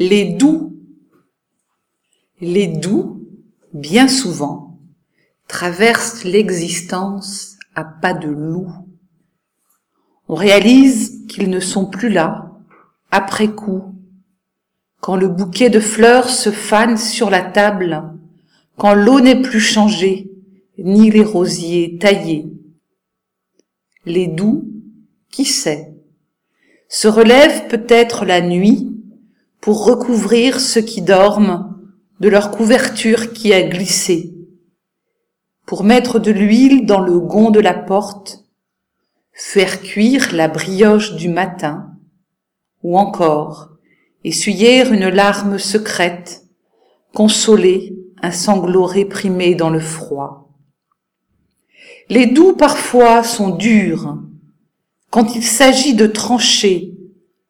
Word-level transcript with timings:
Les 0.00 0.26
doux. 0.26 0.76
Les 2.40 2.68
doux, 2.68 3.26
bien 3.72 4.06
souvent, 4.06 4.78
traversent 5.48 6.22
l'existence 6.22 7.56
à 7.74 7.82
pas 7.82 8.14
de 8.14 8.28
loup. 8.28 8.72
On 10.28 10.36
réalise 10.36 11.26
qu'ils 11.26 11.50
ne 11.50 11.58
sont 11.58 11.86
plus 11.86 12.10
là, 12.10 12.52
après 13.10 13.48
coup, 13.48 13.92
quand 15.00 15.16
le 15.16 15.26
bouquet 15.26 15.68
de 15.68 15.80
fleurs 15.80 16.28
se 16.28 16.52
fane 16.52 16.96
sur 16.96 17.28
la 17.28 17.42
table, 17.42 18.04
quand 18.76 18.94
l'eau 18.94 19.18
n'est 19.18 19.42
plus 19.42 19.58
changée, 19.58 20.30
ni 20.78 21.10
les 21.10 21.24
rosiers 21.24 21.98
taillés. 21.98 22.52
Les 24.06 24.28
doux, 24.28 24.64
qui 25.32 25.44
sait, 25.44 25.92
se 26.88 27.08
relèvent 27.08 27.66
peut-être 27.66 28.24
la 28.24 28.40
nuit 28.40 28.94
pour 29.60 29.84
recouvrir 29.84 30.60
ceux 30.60 30.80
qui 30.80 31.02
dorment 31.02 31.76
de 32.20 32.28
leur 32.28 32.50
couverture 32.50 33.32
qui 33.32 33.52
a 33.52 33.62
glissé, 33.62 34.34
pour 35.66 35.84
mettre 35.84 36.18
de 36.18 36.30
l'huile 36.30 36.86
dans 36.86 37.00
le 37.00 37.18
gond 37.18 37.50
de 37.50 37.60
la 37.60 37.74
porte, 37.74 38.44
faire 39.32 39.80
cuire 39.82 40.32
la 40.32 40.48
brioche 40.48 41.14
du 41.14 41.28
matin, 41.28 41.92
ou 42.82 42.98
encore 42.98 43.70
essuyer 44.24 44.86
une 44.86 45.08
larme 45.08 45.58
secrète, 45.58 46.44
consoler 47.14 47.96
un 48.22 48.32
sanglot 48.32 48.84
réprimé 48.84 49.54
dans 49.54 49.70
le 49.70 49.80
froid. 49.80 50.48
Les 52.08 52.26
doux 52.26 52.54
parfois 52.54 53.22
sont 53.22 53.50
durs 53.50 54.18
quand 55.10 55.34
il 55.34 55.42
s'agit 55.42 55.94
de 55.94 56.06
trancher 56.06 56.94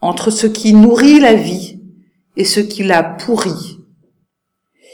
entre 0.00 0.30
ce 0.30 0.46
qui 0.46 0.74
nourrit 0.74 1.20
la 1.20 1.34
vie 1.34 1.73
et 2.36 2.44
ce 2.44 2.60
qui 2.60 2.82
la 2.82 3.02
pourrit. 3.02 3.78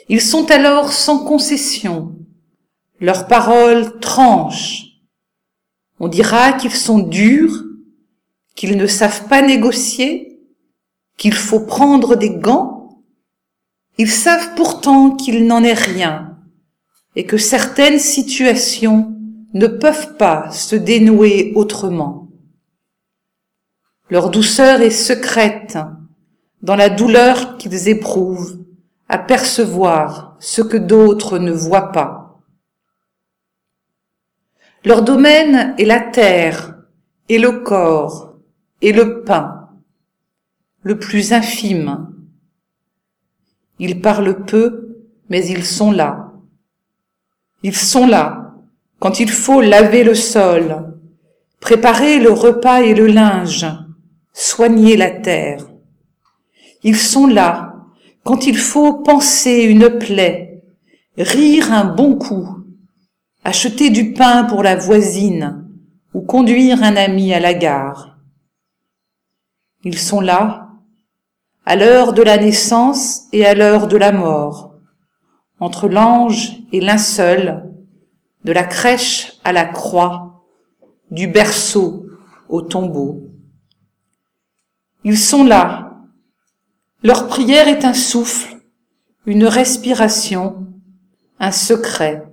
Ils 0.09 0.21
sont 0.21 0.51
alors 0.51 0.93
sans 0.93 1.25
concession, 1.25 2.17
leurs 3.01 3.27
paroles 3.27 3.99
tranchent. 4.01 4.87
On 5.99 6.09
dira 6.09 6.53
qu'ils 6.53 6.75
sont 6.75 6.99
durs, 6.99 7.65
qu'ils 8.55 8.77
ne 8.77 8.87
savent 8.87 9.29
pas 9.29 9.43
négocier, 9.43 10.41
qu'il 11.17 11.35
faut 11.35 11.61
prendre 11.61 12.17
des 12.17 12.31
gants. 12.31 13.03
Ils 13.99 14.11
savent 14.11 14.55
pourtant 14.55 15.13
qu'il 15.13 15.47
n'en 15.47 15.63
est 15.63 15.75
rien 15.75 16.39
et 17.17 17.25
que 17.25 17.37
certaines 17.37 17.99
situations 17.99 19.15
ne 19.53 19.67
peuvent 19.67 20.17
pas 20.17 20.51
se 20.51 20.77
dénouer 20.77 21.53
autrement. 21.55 22.29
Leur 24.09 24.31
douceur 24.31 24.81
est 24.81 24.91
secrète 24.91 25.79
dans 26.63 26.77
la 26.77 26.89
douleur 26.89 27.57
qu'ils 27.57 27.89
éprouvent 27.89 28.59
à 29.09 29.19
percevoir 29.19 30.37
ce 30.41 30.63
que 30.63 30.77
d'autres 30.77 31.39
ne 31.39 31.53
voient 31.53 31.93
pas. 31.93 32.41
Leur 34.85 35.03
domaine 35.03 35.75
est 35.79 35.85
la 35.85 36.01
terre 36.01 36.75
et 37.29 37.39
le 37.39 37.61
corps 37.61 38.37
et 38.81 38.93
le 38.93 39.25
pain, 39.25 39.69
le 40.83 40.99
plus 40.99 41.33
infime. 41.33 42.09
Ils 43.79 44.01
parlent 44.01 44.45
peu, 44.45 44.97
mais 45.29 45.47
ils 45.47 45.65
sont 45.65 45.93
là. 45.93 46.33
Ils 47.63 47.77
sont 47.77 48.07
là 48.07 48.41
quand 49.01 49.19
il 49.19 49.31
faut 49.31 49.63
laver 49.63 50.05
le 50.05 50.15
sol, 50.15 50.95
préparer 51.59 52.21
le 52.21 52.31
repas 52.31 52.83
et 52.83 52.95
le 52.95 53.07
linge, 53.07 53.67
soigner 54.33 54.97
la 54.97 55.11
terre. 55.11 55.70
Ils 56.83 56.97
sont 56.97 57.27
là 57.27 57.75
quand 58.23 58.47
il 58.47 58.57
faut 58.57 58.95
penser 58.95 59.63
une 59.63 59.99
plaie, 59.99 60.63
rire 61.17 61.73
un 61.73 61.85
bon 61.85 62.17
coup, 62.17 62.65
acheter 63.45 63.91
du 63.91 64.13
pain 64.13 64.45
pour 64.45 64.63
la 64.63 64.77
voisine 64.77 65.67
ou 66.15 66.21
conduire 66.21 66.83
un 66.83 66.97
ami 66.97 67.33
à 67.33 67.41
la 67.41 67.55
gare. 67.55 68.19
Ils 69.85 69.99
sont 69.99 70.21
là 70.21 70.69
à 71.65 71.77
l'heure 71.77 72.13
de 72.13 72.23
la 72.23 72.37
naissance 72.37 73.29
et 73.33 73.47
à 73.47 73.55
l'heure 73.55 73.87
de 73.87 73.97
la 73.97 74.13
mort, 74.13 74.75
entre 75.61 75.89
l'ange 75.89 76.59
et 76.73 76.81
linceul, 76.81 77.71
de 78.45 78.53
la 78.53 78.65
crèche 78.65 79.39
à 79.45 79.53
la 79.53 79.67
croix, 79.67 80.45
du 81.11 81.27
berceau 81.27 82.07
au 82.49 82.63
tombeau. 82.63 83.23
Ils 85.05 85.19
sont 85.19 85.45
là. 85.45 85.90
Leur 87.03 87.29
prière 87.29 87.67
est 87.67 87.87
un 87.87 87.95
souffle, 87.95 88.59
une 89.25 89.47
respiration, 89.47 90.67
un 91.39 91.51
secret. 91.51 92.25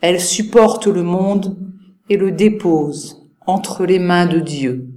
Elle 0.00 0.22
supporte 0.22 0.86
le 0.86 1.02
monde 1.02 1.58
et 2.08 2.16
le 2.16 2.32
dépose 2.32 3.30
entre 3.46 3.84
les 3.84 3.98
mains 3.98 4.24
de 4.24 4.40
Dieu. 4.40 4.91